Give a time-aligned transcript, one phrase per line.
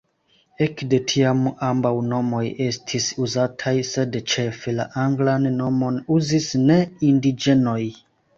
[0.65, 7.79] Ekde tiam ambaŭ nomoj estis uzataj, sed ĉefe la anglan nomon uzis ne-indiĝenoj.